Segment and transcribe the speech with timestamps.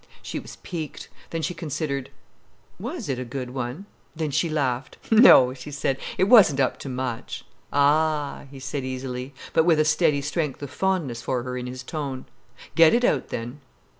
[0.23, 1.09] She was piqued.
[1.29, 3.85] Then she considered—was it a good one?
[4.15, 4.97] Then she laughed.
[5.11, 9.85] "No," she said, "it wasn't up to much." "Ah!" he said easily, but with a
[9.85, 12.25] steady strength of fondness for her in his tone.
[12.73, 13.59] "Get it out then."